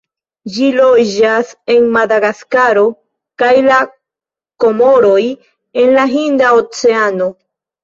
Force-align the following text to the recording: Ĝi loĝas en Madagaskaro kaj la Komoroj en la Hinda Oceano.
Ĝi 0.53 0.69
loĝas 0.77 1.51
en 1.73 1.85
Madagaskaro 1.97 2.87
kaj 3.43 3.51
la 3.69 3.77
Komoroj 4.65 5.23
en 5.85 5.97
la 6.01 6.09
Hinda 6.17 6.53
Oceano. 6.65 7.33